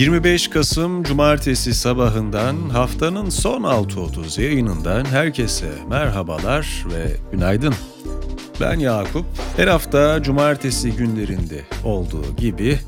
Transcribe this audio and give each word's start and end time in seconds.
25 0.00 0.48
Kasım 0.48 1.02
Cumartesi 1.02 1.74
sabahından 1.74 2.68
haftanın 2.68 3.30
son 3.30 3.62
6.30 3.62 4.42
yayınından 4.42 5.04
herkese 5.04 5.68
merhabalar 5.88 6.84
ve 6.92 7.16
günaydın. 7.32 7.74
Ben 8.60 8.78
Yakup. 8.78 9.24
Her 9.56 9.66
hafta 9.66 10.22
cumartesi 10.22 10.92
günlerinde 10.92 11.60
olduğu 11.84 12.36
gibi 12.36 12.78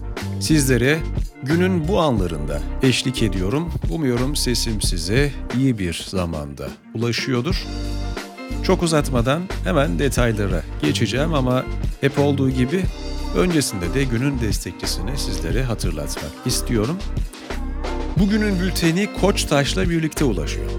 sizlere 0.40 0.98
günün 1.42 1.88
bu 1.88 2.00
anlarında 2.00 2.60
eşlik 2.82 3.22
ediyorum. 3.22 3.72
Umuyorum 3.90 4.36
sesim 4.36 4.82
size 4.82 5.32
iyi 5.58 5.78
bir 5.78 6.04
zamanda 6.08 6.68
ulaşıyordur. 6.94 7.66
Çok 8.62 8.82
uzatmadan 8.82 9.42
hemen 9.64 9.98
detaylara 9.98 10.62
geçeceğim 10.82 11.34
ama 11.34 11.64
hep 12.00 12.18
olduğu 12.18 12.50
gibi 12.50 12.82
öncesinde 13.36 13.94
de 13.94 14.04
günün 14.04 14.40
destekçisini 14.40 15.18
sizlere 15.18 15.62
hatırlatmak 15.62 16.32
istiyorum. 16.46 16.98
Bugünün 18.18 18.60
bülteni 18.60 19.08
Koçtaş'la 19.20 19.90
birlikte 19.90 20.24
ulaşıyor. 20.24 20.70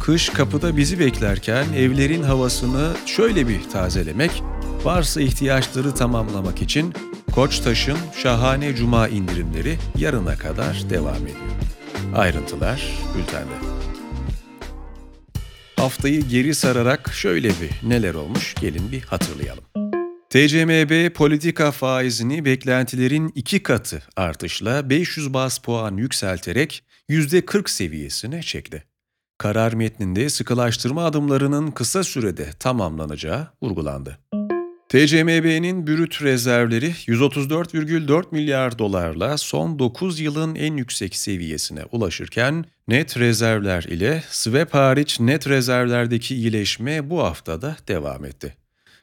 Kış 0.00 0.28
kapıda 0.28 0.76
bizi 0.76 0.98
beklerken 0.98 1.64
evlerin 1.76 2.22
havasını 2.22 2.92
şöyle 3.06 3.48
bir 3.48 3.70
tazelemek, 3.70 4.42
varsa 4.84 5.20
ihtiyaçları 5.20 5.94
tamamlamak 5.94 6.62
için 6.62 6.94
Koçtaş'ın 7.32 7.98
şahane 8.22 8.74
cuma 8.74 9.08
indirimleri 9.08 9.78
yarına 9.98 10.36
kadar 10.36 10.90
devam 10.90 11.16
ediyor. 11.16 11.36
Ayrıntılar 12.16 12.82
bültende. 13.16 13.54
Haftayı 15.76 16.22
geri 16.22 16.54
sararak 16.54 17.12
şöyle 17.12 17.48
bir 17.48 17.88
neler 17.88 18.14
olmuş 18.14 18.54
gelin 18.60 18.92
bir 18.92 19.02
hatırlayalım. 19.02 19.69
TCMB 20.30 21.10
politika 21.10 21.70
faizini 21.70 22.44
beklentilerin 22.44 23.32
iki 23.34 23.62
katı 23.62 24.02
artışla 24.16 24.90
500 24.90 25.34
bas 25.34 25.58
puan 25.58 25.96
yükselterek 25.96 26.82
%40 27.08 27.70
seviyesine 27.70 28.42
çekti. 28.42 28.84
Karar 29.38 29.72
metninde 29.72 30.30
sıkılaştırma 30.30 31.04
adımlarının 31.04 31.70
kısa 31.70 32.04
sürede 32.04 32.50
tamamlanacağı 32.58 33.48
vurgulandı. 33.62 34.18
TCMB'nin 34.88 35.86
brüt 35.86 36.22
rezervleri 36.22 36.90
134,4 36.90 38.24
milyar 38.30 38.78
dolarla 38.78 39.38
son 39.38 39.78
9 39.78 40.20
yılın 40.20 40.54
en 40.54 40.76
yüksek 40.76 41.16
seviyesine 41.16 41.84
ulaşırken 41.84 42.64
net 42.88 43.18
rezervler 43.18 43.82
ile 43.82 44.22
swap 44.30 44.74
hariç 44.74 45.20
net 45.20 45.48
rezervlerdeki 45.48 46.34
iyileşme 46.36 47.10
bu 47.10 47.22
haftada 47.22 47.76
devam 47.88 48.24
etti. 48.24 48.59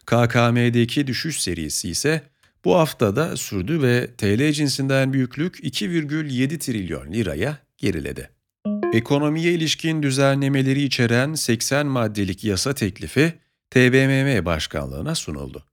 KKM'deki 0.08 1.08
düşüş 1.08 1.41
serisi 1.41 1.89
ise 1.89 2.22
bu 2.66 2.75
haftada 2.75 3.38
sürdü 3.38 3.81
ve 3.81 4.08
TL 4.17 4.52
cinsinden 4.52 5.13
büyüklük 5.13 5.59
2,7 5.59 6.59
trilyon 6.59 7.13
liraya 7.13 7.58
geriledi. 7.77 8.30
Ekonomiye 8.94 9.53
ilişkin 9.53 10.03
düzenlemeleri 10.03 10.83
içeren 10.83 11.33
80 11.33 11.88
maddelik 11.88 12.44
yasa 12.44 12.73
teklifi 12.73 13.33
TBMM 13.69 14.45
Başkanlığına 14.45 15.16
sunuldu. 15.16 15.66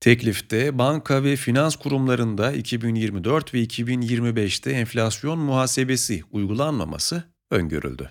Teklifte 0.00 0.78
banka 0.78 1.24
ve 1.24 1.36
finans 1.36 1.76
kurumlarında 1.76 2.52
2024 2.52 3.54
ve 3.54 3.64
2025'te 3.64 4.70
enflasyon 4.70 5.38
muhasebesi 5.38 6.22
uygulanmaması 6.30 7.22
öngörüldü. 7.50 8.10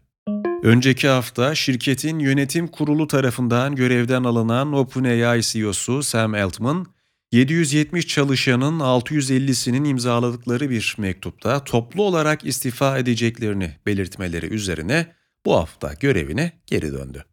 Önceki 0.65 1.07
hafta 1.07 1.55
şirketin 1.55 2.19
yönetim 2.19 2.67
kurulu 2.67 3.07
tarafından 3.07 3.75
görevden 3.75 4.23
alınan 4.23 4.73
OpenAI 4.73 5.41
CEO'su 5.41 6.03
Sam 6.03 6.33
Altman, 6.33 6.85
770 7.31 8.07
çalışanın 8.07 8.79
650'sinin 8.79 9.83
imzaladıkları 9.83 10.69
bir 10.69 10.95
mektupta 10.97 11.63
toplu 11.63 12.03
olarak 12.03 12.45
istifa 12.45 12.97
edeceklerini 12.97 13.71
belirtmeleri 13.85 14.45
üzerine 14.45 15.07
bu 15.45 15.55
hafta 15.55 15.93
görevine 15.93 16.51
geri 16.67 16.93
döndü. 16.93 17.25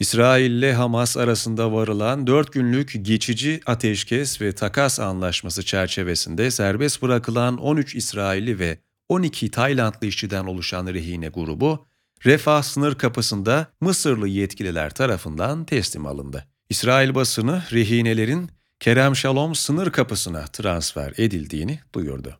İsrail 0.00 0.50
ile 0.50 0.74
Hamas 0.74 1.16
arasında 1.16 1.72
varılan 1.72 2.26
4 2.26 2.52
günlük 2.52 2.94
geçici 3.02 3.60
ateşkes 3.66 4.40
ve 4.40 4.52
takas 4.52 5.00
anlaşması 5.00 5.64
çerçevesinde 5.64 6.50
serbest 6.50 7.02
bırakılan 7.02 7.58
13 7.58 7.94
İsrailli 7.94 8.58
ve 8.58 8.78
12 9.08 9.50
Taylandlı 9.50 10.06
işçiden 10.06 10.44
oluşan 10.44 10.86
rehine 10.86 11.28
grubu, 11.28 11.89
Refah 12.26 12.62
sınır 12.62 12.94
kapısında 12.94 13.66
Mısırlı 13.80 14.28
yetkililer 14.28 14.90
tarafından 14.90 15.64
teslim 15.64 16.06
alındı. 16.06 16.46
İsrail 16.70 17.14
basını 17.14 17.62
rehinelerin 17.72 18.50
Kerem 18.80 19.16
Shalom 19.16 19.54
sınır 19.54 19.92
kapısına 19.92 20.44
transfer 20.44 21.12
edildiğini 21.16 21.80
duyurdu. 21.94 22.38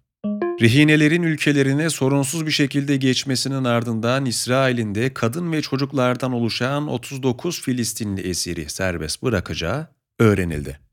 Rehinelerin 0.60 1.22
ülkelerine 1.22 1.90
sorunsuz 1.90 2.46
bir 2.46 2.50
şekilde 2.50 2.96
geçmesinin 2.96 3.64
ardından 3.64 4.26
İsrail'in 4.26 4.94
de 4.94 5.14
kadın 5.14 5.52
ve 5.52 5.62
çocuklardan 5.62 6.32
oluşan 6.32 6.88
39 6.88 7.62
Filistinli 7.62 8.20
esiri 8.20 8.70
serbest 8.70 9.22
bırakacağı 9.22 9.86
öğrenildi. 10.18 10.89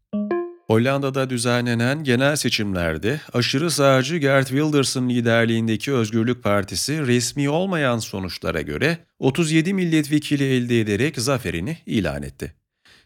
Hollanda'da 0.68 1.30
düzenlenen 1.30 2.04
genel 2.04 2.36
seçimlerde 2.36 3.22
aşırı 3.34 3.72
sağcı 3.72 4.18
Gert 4.18 4.48
Wilders'ın 4.48 5.10
liderliğindeki 5.10 5.94
Özgürlük 5.94 6.44
Partisi 6.44 7.08
resmi 7.08 7.50
olmayan 7.50 8.00
sonuçlara 8.00 8.62
göre 8.62 8.98
37 9.20 9.74
milletvekili 9.74 10.44
elde 10.44 10.82
ederek 10.82 11.22
zaferini 11.22 11.78
ilan 11.86 12.24
etti. 12.24 12.54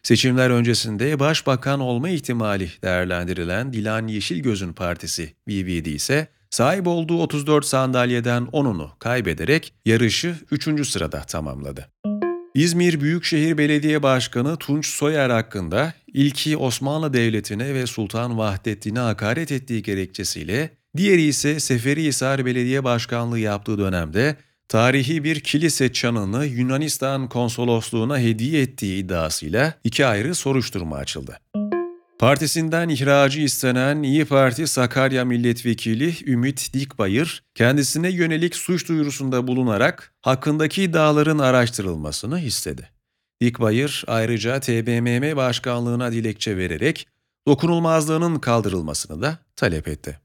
Seçimler 0.02 0.50
öncesinde 0.50 1.18
başbakan 1.18 1.80
olma 1.80 2.08
ihtimali 2.08 2.70
değerlendirilen 2.82 3.72
Dilan 3.72 4.06
Yeşilgöz'ün 4.06 4.72
partisi 4.72 5.34
VVD 5.48 5.86
ise 5.86 6.28
sahip 6.50 6.86
olduğu 6.86 7.22
34 7.22 7.64
sandalyeden 7.64 8.42
10'unu 8.42 8.98
kaybederek 8.98 9.74
yarışı 9.84 10.36
3. 10.50 10.88
sırada 10.88 11.20
tamamladı. 11.20 11.88
İzmir 12.54 13.00
Büyükşehir 13.00 13.58
Belediye 13.58 14.02
Başkanı 14.02 14.56
Tunç 14.56 14.86
Soyer 14.86 15.30
hakkında 15.30 15.94
ilki 16.06 16.56
Osmanlı 16.56 17.12
Devleti'ne 17.12 17.74
ve 17.74 17.86
Sultan 17.86 18.38
Vahdettin'e 18.38 18.98
hakaret 18.98 19.52
ettiği 19.52 19.82
gerekçesiyle, 19.82 20.70
diğeri 20.96 21.22
ise 21.22 21.60
Seferihisar 21.60 22.46
Belediye 22.46 22.84
Başkanlığı 22.84 23.38
yaptığı 23.38 23.78
dönemde 23.78 24.36
tarihi 24.68 25.24
bir 25.24 25.40
kilise 25.40 25.92
çanını 25.92 26.46
Yunanistan 26.46 27.28
konsolosluğuna 27.28 28.18
hediye 28.18 28.62
ettiği 28.62 29.04
iddiasıyla 29.04 29.74
iki 29.84 30.06
ayrı 30.06 30.34
soruşturma 30.34 30.96
açıldı. 30.96 31.38
Partisinden 32.22 32.88
ihracı 32.88 33.40
istenen 33.40 34.02
İyi 34.02 34.24
Parti 34.24 34.66
Sakarya 34.66 35.24
Milletvekili 35.24 36.14
Ümit 36.26 36.74
Dikbayır, 36.74 37.44
kendisine 37.54 38.10
yönelik 38.10 38.56
suç 38.56 38.88
duyurusunda 38.88 39.46
bulunarak 39.46 40.14
hakkındaki 40.20 40.82
iddiaların 40.82 41.38
araştırılmasını 41.38 42.40
istedi. 42.40 42.90
Dikbayır 43.40 44.04
ayrıca 44.06 44.60
TBMM 44.60 45.36
Başkanlığına 45.36 46.12
dilekçe 46.12 46.56
vererek 46.56 47.08
dokunulmazlığının 47.46 48.38
kaldırılmasını 48.38 49.22
da 49.22 49.38
talep 49.56 49.88
etti. 49.88 50.18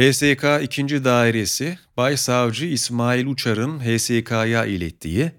HSK 0.00 0.44
2. 0.62 1.04
Dairesi, 1.04 1.78
Başsavcı 1.96 2.66
İsmail 2.66 3.26
Uçar'ın 3.26 3.80
HSK'ya 3.80 4.64
ilettiği, 4.64 5.32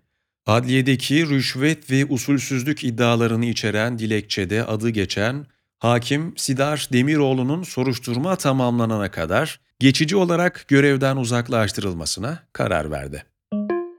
adliyedeki 0.46 1.30
rüşvet 1.30 1.92
ve 1.92 2.06
usulsüzlük 2.06 2.84
iddialarını 2.84 3.46
içeren 3.46 4.00
dilekçede 4.00 4.64
adı 4.64 4.90
geçen 4.90 5.46
Hakim 5.84 6.34
Sidar 6.38 6.88
Demiroğlu'nun 6.94 7.64
soruşturma 7.64 8.36
tamamlanana 8.36 9.12
kadar 9.12 9.60
geçici 9.80 10.16
olarak 10.16 10.66
görevden 10.68 11.18
uzaklaştırılmasına 11.18 12.40
karar 12.54 12.92
verdi. 12.92 13.24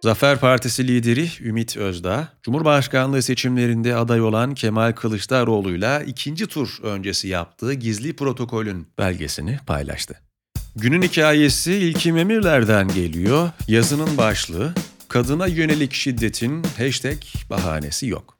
Zafer 0.02 0.40
Partisi 0.40 0.88
lideri 0.88 1.28
Ümit 1.40 1.76
Özdağ, 1.76 2.28
Cumhurbaşkanlığı 2.42 3.22
seçimlerinde 3.22 3.96
aday 3.96 4.20
olan 4.20 4.54
Kemal 4.54 4.92
Kılıçdaroğlu'yla 4.92 6.02
ikinci 6.02 6.46
tur 6.46 6.78
öncesi 6.82 7.28
yaptığı 7.28 7.74
gizli 7.74 8.16
protokolün 8.16 8.86
belgesini 8.98 9.58
paylaştı. 9.66 10.20
Günün 10.76 11.02
hikayesi 11.02 11.74
İlkim 11.74 12.16
Emirler'den 12.16 12.88
geliyor. 12.88 13.50
Yazının 13.68 14.18
başlığı, 14.18 14.74
kadına 15.08 15.46
yönelik 15.46 15.92
şiddetin 15.92 16.62
hashtag 16.78 17.18
bahanesi 17.50 18.06
yok. 18.06 18.33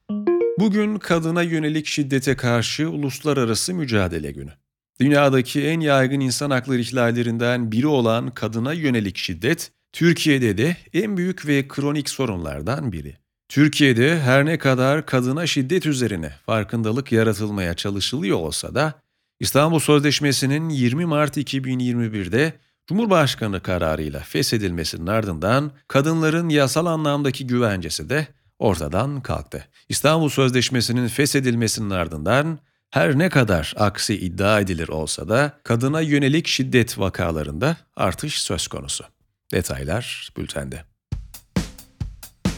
Bugün 0.59 0.99
kadına 0.99 1.43
yönelik 1.43 1.87
şiddete 1.87 2.37
karşı 2.37 2.91
uluslararası 2.91 3.75
mücadele 3.75 4.33
günü. 4.33 4.53
Dünyadaki 5.01 5.63
en 5.67 5.81
yaygın 5.81 6.21
insan 6.21 6.51
hakları 6.51 6.81
ihlallerinden 6.81 7.73
biri 7.73 7.87
olan 7.87 8.31
kadına 8.31 8.73
yönelik 8.73 9.17
şiddet, 9.17 9.73
Türkiye'de 9.93 10.59
de 10.59 10.77
en 10.93 11.17
büyük 11.17 11.47
ve 11.47 11.69
kronik 11.69 12.11
sorunlardan 12.11 12.93
biri. 12.93 13.17
Türkiye'de 13.49 14.21
her 14.21 14.47
ne 14.47 14.59
kadar 14.59 15.07
kadına 15.07 15.47
şiddet 15.47 15.87
üzerine 15.87 16.33
farkındalık 16.47 17.13
yaratılmaya 17.13 17.75
çalışılıyor 17.75 18.39
olsa 18.39 18.75
da 18.75 18.95
İstanbul 19.41 19.79
Sözleşmesi'nin 19.79 20.69
20 20.69 21.05
Mart 21.05 21.37
2021'de 21.37 22.53
Cumhurbaşkanı 22.87 23.61
kararıyla 23.61 24.21
feshedilmesinin 24.21 25.07
ardından 25.07 25.73
kadınların 25.89 26.49
yasal 26.49 26.87
anlamdaki 26.87 27.47
güvencesi 27.47 28.11
de 28.11 28.29
ortadan 28.59 29.21
kalktı. 29.21 29.69
İstanbul 29.89 30.29
Sözleşmesi'nin 30.29 31.09
feshedilmesinin 31.09 31.91
ardından 31.91 32.59
her 32.91 33.19
ne 33.19 33.29
kadar 33.29 33.75
aksi 33.77 34.15
iddia 34.15 34.61
edilir 34.61 34.89
olsa 34.89 35.29
da 35.29 35.59
kadına 35.65 36.01
yönelik 36.01 36.47
şiddet 36.47 36.99
vakalarında 36.99 37.77
artış 37.97 38.43
söz 38.43 38.69
konusu. 38.69 39.05
Detaylar 39.53 40.33
bültende. 40.37 40.85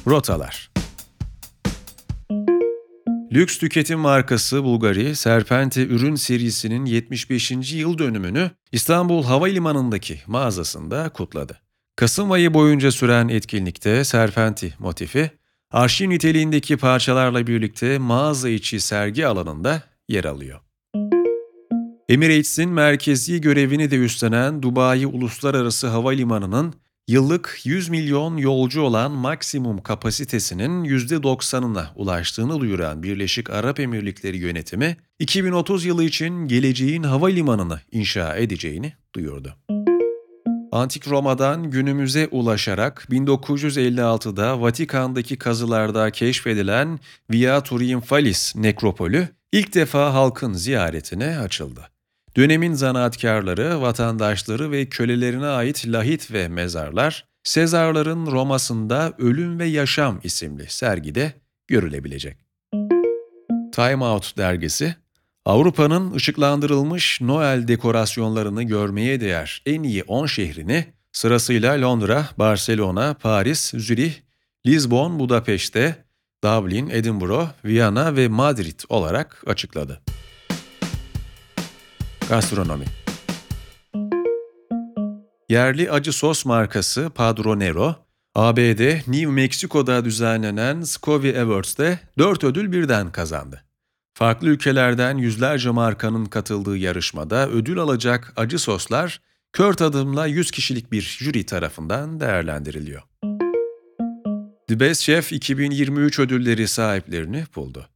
Rotalar 0.07 0.71
Lüks 3.33 3.59
tüketim 3.59 3.99
markası 3.99 4.65
Bulgari, 4.65 5.17
Serpente 5.17 5.87
ürün 5.87 6.15
serisinin 6.15 6.85
75. 6.85 7.73
yıl 7.73 7.99
dönümünü 7.99 8.51
İstanbul 8.73 9.25
Havalimanı'ndaki 9.25 10.21
mağazasında 10.27 11.09
kutladı. 11.09 11.61
Kasım 11.97 12.33
ayı 12.33 12.55
boyunca 12.55 12.93
süren 12.93 13.29
etkinlikte 13.29 14.05
Serpenti 14.05 14.75
motifi, 14.79 15.31
arşiv 15.71 16.09
niteliğindeki 16.09 16.77
parçalarla 16.77 17.47
birlikte 17.47 17.99
mağaza 17.99 18.49
içi 18.49 18.81
sergi 18.81 19.27
alanında 19.27 19.83
yer 20.09 20.25
alıyor. 20.25 20.61
Emirates'in 22.09 22.71
merkezi 22.71 23.41
görevini 23.41 23.91
de 23.91 23.97
üstlenen 23.97 24.63
Dubai 24.63 25.07
Uluslararası 25.07 25.87
Havalimanı'nın 25.87 26.75
yıllık 27.09 27.61
100 27.65 27.89
milyon 27.89 28.37
yolcu 28.37 28.81
olan 28.83 29.13
maksimum 29.13 29.83
kapasitesinin 29.83 30.85
%90'ına 30.85 31.87
ulaştığını 31.95 32.61
duyuran 32.61 33.03
Birleşik 33.03 33.51
Arap 33.51 33.81
Emirlikleri 33.81 34.37
yönetimi, 34.37 34.97
2030 35.19 35.85
yılı 35.85 36.05
için 36.05 36.49
geleceğin 36.49 37.03
havalimanını 37.03 37.81
inşa 37.93 38.37
edeceğini 38.37 38.93
duyurdu. 39.15 39.57
Antik 40.73 41.09
Roma'dan 41.09 41.71
günümüze 41.71 42.29
ulaşarak 42.31 43.07
1956'da 43.11 44.61
Vatikan'daki 44.61 45.37
kazılarda 45.37 46.11
keşfedilen 46.11 47.01
Via 47.31 47.63
Triumphalis 47.63 48.57
nekropolü 48.57 49.29
ilk 49.53 49.75
defa 49.75 50.15
halkın 50.15 50.53
ziyaretine 50.53 51.39
açıldı. 51.39 51.89
Dönemin 52.37 52.73
zanaatkarları, 52.73 53.81
vatandaşları 53.81 54.71
ve 54.71 54.87
kölelerine 54.87 55.47
ait 55.47 55.87
lahit 55.87 56.33
ve 56.33 56.49
mezarlar, 56.49 57.25
Sezarların 57.45 58.27
Roma'sında 58.27 59.13
Ölüm 59.19 59.59
ve 59.59 59.67
Yaşam 59.67 60.21
isimli 60.25 60.71
sergide 60.71 61.33
görülebilecek. 61.69 62.37
Time 63.73 64.05
Out 64.05 64.39
dergisi, 64.39 64.97
Avrupa'nın 65.47 66.15
ışıklandırılmış 66.15 67.21
Noel 67.21 67.69
dekorasyonlarını 67.69 68.63
görmeye 68.63 69.21
değer 69.21 69.63
en 69.67 69.83
iyi 69.83 70.03
10 70.03 70.27
şehrini 70.27 70.85
sırasıyla 71.13 71.81
Londra, 71.81 72.29
Barcelona, 72.39 73.15
Paris, 73.15 73.71
Zürih, 73.71 74.15
Lisbon, 74.67 75.19
Budapeşte, 75.19 76.05
Dublin, 76.45 76.91
Edinburgh, 76.91 77.47
Viyana 77.65 78.17
ve 78.17 78.29
Madrid 78.29 78.81
olarak 78.89 79.43
açıkladı. 79.47 80.03
Gastronomi 82.29 82.85
Yerli 85.49 85.91
acı 85.91 86.13
sos 86.13 86.45
markası 86.45 87.11
Padro 87.15 87.59
Nero, 87.59 87.97
ABD, 88.35 89.11
New 89.11 89.27
Mexico'da 89.27 90.05
düzenlenen 90.05 90.83
Scovie 90.83 91.41
Awards'te 91.41 92.01
4 92.19 92.45
ödül 92.45 92.73
birden 92.73 93.13
kazandı. 93.13 93.66
Farklı 94.19 94.49
ülkelerden 94.49 95.19
yüzlerce 95.19 95.71
markanın 95.71 96.25
katıldığı 96.25 96.77
yarışmada 96.77 97.49
ödül 97.49 97.79
alacak 97.79 98.33
acı 98.37 98.59
soslar 98.59 99.21
kör 99.53 99.73
tadımla 99.73 100.27
100 100.27 100.51
kişilik 100.51 100.93
bir 100.93 101.03
jüri 101.03 101.47
tarafından 101.47 102.21
değerlendiriliyor. 102.21 103.03
The 104.69 104.81
Best 104.81 105.03
Chef 105.03 105.33
2023 105.33 106.19
ödülleri 106.19 106.69
sahiplerini 106.69 107.45
buldu. 107.57 107.89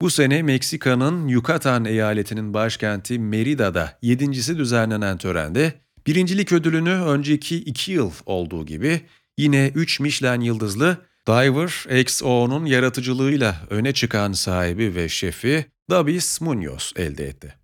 Bu 0.00 0.10
sene 0.10 0.42
Meksika'nın 0.42 1.28
Yucatan 1.28 1.84
eyaletinin 1.84 2.54
başkenti 2.54 3.18
Merida'da 3.18 3.98
yedincisi 4.02 4.58
düzenlenen 4.58 5.18
törende 5.18 5.72
birincilik 6.06 6.52
ödülünü 6.52 6.92
önceki 6.92 7.56
iki 7.56 7.92
yıl 7.92 8.12
olduğu 8.26 8.66
gibi 8.66 9.00
yine 9.38 9.72
3 9.74 10.00
Michelin 10.00 10.40
yıldızlı 10.40 11.05
Diver 11.26 12.00
XO'nun 12.00 12.66
yaratıcılığıyla 12.66 13.56
öne 13.70 13.92
çıkan 13.92 14.32
sahibi 14.32 14.94
ve 14.94 15.08
şefi 15.08 15.66
Dabis 15.90 16.40
Munoz 16.40 16.92
elde 16.96 17.26
etti. 17.26 17.54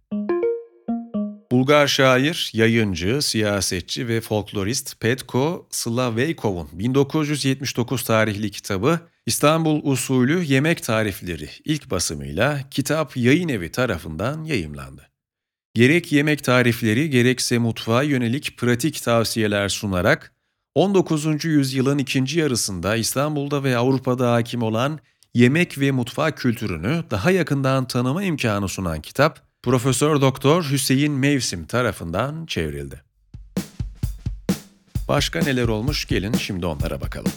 Bulgar 1.52 1.86
şair, 1.86 2.50
yayıncı, 2.52 3.22
siyasetçi 3.22 4.08
ve 4.08 4.20
folklorist 4.20 5.00
Petko 5.00 5.68
Slaveykov'un 5.70 6.68
1979 6.72 8.02
tarihli 8.02 8.50
kitabı 8.50 9.00
İstanbul 9.26 9.80
usulü 9.82 10.44
yemek 10.44 10.82
tarifleri 10.82 11.50
ilk 11.64 11.90
basımıyla 11.90 12.60
Kitap 12.70 13.16
Yayın 13.16 13.48
Evi 13.48 13.72
tarafından 13.72 14.44
yayımlandı. 14.44 15.08
Gerek 15.74 16.12
yemek 16.12 16.44
tarifleri 16.44 17.10
gerekse 17.10 17.58
mutfağa 17.58 18.02
yönelik 18.02 18.58
pratik 18.58 19.02
tavsiyeler 19.02 19.68
sunarak 19.68 20.32
19. 20.74 21.44
yüzyılın 21.44 21.98
ikinci 21.98 22.38
yarısında 22.38 22.96
İstanbul'da 22.96 23.64
ve 23.64 23.76
Avrupa'da 23.76 24.32
hakim 24.32 24.62
olan 24.62 24.98
yemek 25.34 25.78
ve 25.78 25.90
mutfak 25.90 26.38
kültürünü 26.38 27.04
daha 27.10 27.30
yakından 27.30 27.88
tanıma 27.88 28.22
imkanı 28.22 28.68
sunan 28.68 29.00
kitap, 29.00 29.40
Profesör 29.62 30.20
Doktor 30.20 30.70
Hüseyin 30.70 31.12
Mevsim 31.12 31.66
tarafından 31.66 32.46
çevrildi. 32.46 33.02
Başka 35.08 35.40
neler 35.40 35.68
olmuş 35.68 36.06
gelin 36.06 36.32
şimdi 36.32 36.66
onlara 36.66 37.00
bakalım. 37.00 37.32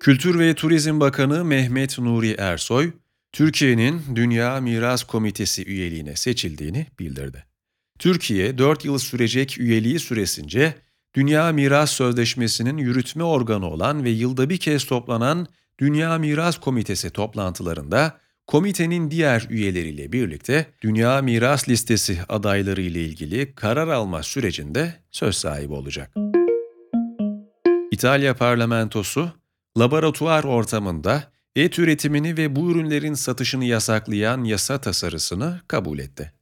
Kültür 0.00 0.38
ve 0.38 0.54
Turizm 0.54 1.00
Bakanı 1.00 1.44
Mehmet 1.44 1.98
Nuri 1.98 2.34
Ersoy, 2.38 2.92
Türkiye'nin 3.32 4.02
Dünya 4.14 4.60
Miras 4.60 5.04
Komitesi 5.04 5.64
üyeliğine 5.64 6.16
seçildiğini 6.16 6.86
bildirdi. 6.98 7.53
Türkiye 7.98 8.58
4 8.58 8.84
yıl 8.84 8.98
sürecek 8.98 9.58
üyeliği 9.58 9.98
süresince 9.98 10.74
Dünya 11.14 11.52
Miras 11.52 11.90
Sözleşmesi'nin 11.90 12.78
yürütme 12.78 13.24
organı 13.24 13.66
olan 13.66 14.04
ve 14.04 14.10
yılda 14.10 14.50
bir 14.50 14.58
kez 14.58 14.84
toplanan 14.84 15.46
Dünya 15.78 16.18
Miras 16.18 16.60
Komitesi 16.60 17.10
toplantılarında 17.10 18.20
komitenin 18.46 19.10
diğer 19.10 19.46
üyeleriyle 19.50 20.12
birlikte 20.12 20.66
Dünya 20.82 21.22
Miras 21.22 21.68
Listesi 21.68 22.18
adayları 22.28 22.82
ile 22.82 23.00
ilgili 23.04 23.54
karar 23.54 23.88
alma 23.88 24.22
sürecinde 24.22 24.94
söz 25.10 25.36
sahibi 25.36 25.72
olacak. 25.72 26.14
İtalya 27.90 28.36
parlamentosu, 28.36 29.30
laboratuvar 29.78 30.44
ortamında 30.44 31.32
et 31.56 31.78
üretimini 31.78 32.36
ve 32.36 32.56
bu 32.56 32.70
ürünlerin 32.70 33.14
satışını 33.14 33.64
yasaklayan 33.64 34.44
yasa 34.44 34.80
tasarısını 34.80 35.60
kabul 35.68 35.98
etti. 35.98 36.33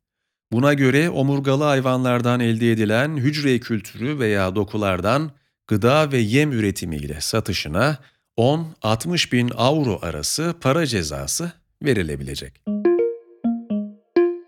Buna 0.52 0.74
göre 0.74 1.10
omurgalı 1.10 1.64
hayvanlardan 1.64 2.40
elde 2.40 2.72
edilen 2.72 3.16
hücre 3.16 3.60
kültürü 3.60 4.18
veya 4.18 4.54
dokulardan 4.54 5.30
gıda 5.66 6.12
ve 6.12 6.18
yem 6.18 6.52
üretimiyle 6.52 7.20
satışına 7.20 7.98
10-60 8.38 9.32
bin 9.32 9.50
avro 9.56 9.98
arası 10.02 10.54
para 10.60 10.86
cezası 10.86 11.52
verilebilecek. 11.82 12.62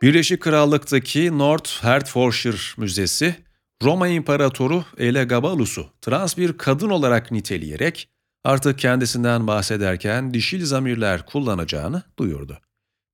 Birleşik 0.03 0.41
Krallık'taki 0.41 1.39
North 1.39 1.85
Hertfordshire 1.85 2.57
Müzesi, 2.77 3.35
Roma 3.83 4.09
İmparatoru 4.09 4.85
Elagabalus'u 4.99 5.87
trans 6.01 6.37
bir 6.37 6.59
kadın 6.59 6.91
olarak 6.91 7.31
niteleyerek 7.31 8.09
artık 8.45 8.79
kendisinden 8.79 9.47
bahsederken 9.47 10.35
dişil 10.35 10.65
zamirler 10.65 11.27
kullanacağını 11.27 12.03
duyurdu. 12.19 12.59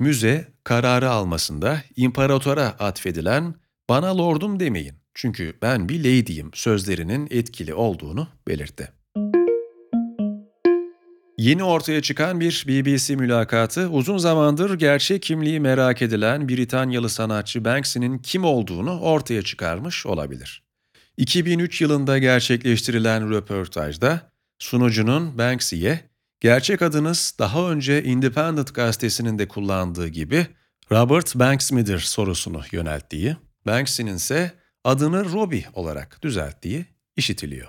Müze, 0.01 0.49
kararı 0.65 1.11
almasında 1.11 1.83
imparatora 1.97 2.65
atfedilen 2.65 3.55
''Bana 3.89 4.19
lordum 4.19 4.61
demeyin 4.61 4.95
çünkü 5.15 5.55
ben 5.63 5.89
bir 5.89 5.99
lady'yim'' 5.99 6.51
sözlerinin 6.55 7.29
etkili 7.31 7.75
olduğunu 7.75 8.29
belirtti. 8.49 8.89
Yeni 11.39 11.65
ortaya 11.65 12.03
çıkan 12.03 12.41
bir 12.41 12.65
BBC 12.69 13.17
mülakatı 13.17 13.89
uzun 13.91 14.19
zamandır 14.19 14.79
gerçek 14.79 15.23
kimliği 15.23 15.61
merak 15.61 16.03
edilen 16.03 16.49
Britanyalı 16.49 17.09
sanatçı 17.09 17.65
Banksy'nin 17.65 18.19
kim 18.19 18.45
olduğunu 18.45 19.01
ortaya 19.01 19.43
çıkarmış 19.43 20.07
olabilir. 20.07 20.63
2003 21.17 21.81
yılında 21.81 22.19
gerçekleştirilen 22.19 23.31
röportajda 23.31 24.33
sunucunun 24.59 25.39
Banksy'ye 25.39 26.10
gerçek 26.41 26.83
adınız 26.83 27.35
daha 27.39 27.71
önce 27.71 28.03
Independent 28.03 28.75
gazetesinin 28.75 29.39
de 29.39 29.49
kullandığı 29.49 30.09
gibi 30.09 30.47
Robert 30.93 31.35
Banks 31.35 31.73
midir 31.73 31.99
sorusunu 31.99 32.63
yönelttiği, 32.73 33.37
Banksy'nin 33.67 34.15
ise 34.15 34.53
adını 34.85 35.33
Robbie 35.33 35.65
olarak 35.75 36.23
düzelttiği 36.23 36.87
işitiliyor. 37.17 37.69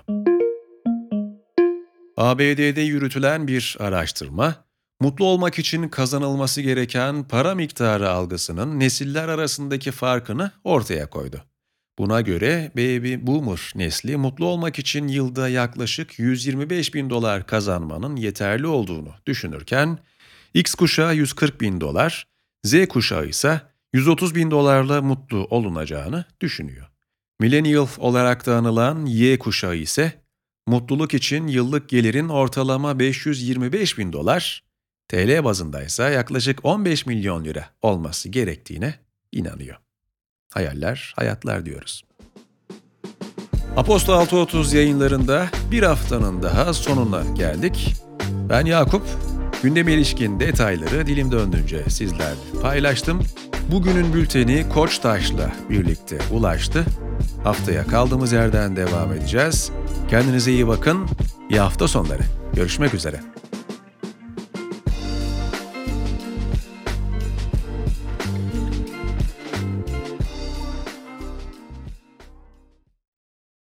ABD'de 2.16 2.80
yürütülen 2.80 3.48
bir 3.48 3.76
araştırma, 3.80 4.54
mutlu 5.00 5.24
olmak 5.24 5.58
için 5.58 5.88
kazanılması 5.88 6.60
gereken 6.60 7.28
para 7.28 7.54
miktarı 7.54 8.10
algısının 8.10 8.80
nesiller 8.80 9.28
arasındaki 9.28 9.90
farkını 9.90 10.50
ortaya 10.64 11.10
koydu. 11.10 11.44
Buna 11.98 12.20
göre 12.20 12.70
Baby 12.76 13.14
Boomer 13.26 13.72
nesli 13.74 14.16
mutlu 14.16 14.46
olmak 14.46 14.78
için 14.78 15.08
yılda 15.08 15.48
yaklaşık 15.48 16.18
125 16.18 16.94
bin 16.94 17.10
dolar 17.10 17.46
kazanmanın 17.46 18.16
yeterli 18.16 18.66
olduğunu 18.66 19.14
düşünürken, 19.26 19.98
X 20.54 20.74
kuşağı 20.74 21.14
140 21.14 21.60
bin 21.60 21.80
dolar, 21.80 22.26
Z 22.64 22.86
kuşağı 22.88 23.26
ise 23.26 23.60
130 23.92 24.34
bin 24.34 24.50
dolarla 24.50 25.02
mutlu 25.02 25.46
olunacağını 25.50 26.24
düşünüyor. 26.40 26.86
Millennial 27.40 27.88
olarak 27.98 28.46
da 28.46 28.56
anılan 28.56 29.06
Y 29.06 29.38
kuşağı 29.38 29.76
ise 29.76 30.12
mutluluk 30.66 31.14
için 31.14 31.46
yıllık 31.46 31.88
gelirin 31.88 32.28
ortalama 32.28 32.98
525 32.98 33.98
bin 33.98 34.12
dolar, 34.12 34.64
TL 35.08 35.44
bazında 35.44 35.82
ise 35.82 36.02
yaklaşık 36.02 36.64
15 36.64 37.06
milyon 37.06 37.44
lira 37.44 37.68
olması 37.82 38.28
gerektiğine 38.28 38.94
inanıyor. 39.32 39.76
Hayaller, 40.54 41.12
hayatlar 41.16 41.66
diyoruz. 41.66 42.02
Apostol 43.76 44.14
630 44.14 44.72
yayınlarında 44.72 45.46
bir 45.70 45.82
haftanın 45.82 46.42
daha 46.42 46.74
sonuna 46.74 47.22
geldik. 47.34 47.94
Ben 48.48 48.66
Yakup, 48.66 49.02
gündeme 49.62 49.92
ilişkin 49.92 50.40
detayları 50.40 51.06
dilim 51.06 51.32
döndüğünce 51.32 51.90
sizlerle 51.90 52.60
paylaştım. 52.62 53.22
Bugünün 53.72 54.14
bülteni 54.14 54.68
Koçtaş'la 54.68 55.52
birlikte 55.70 56.18
ulaştı. 56.32 56.84
Haftaya 57.44 57.86
kaldığımız 57.86 58.32
yerden 58.32 58.76
devam 58.76 59.12
edeceğiz. 59.12 59.72
Kendinize 60.10 60.52
iyi 60.52 60.68
bakın. 60.68 61.06
İyi 61.50 61.60
hafta 61.60 61.88
sonları. 61.88 62.22
Görüşmek 62.54 62.94
üzere. 62.94 63.31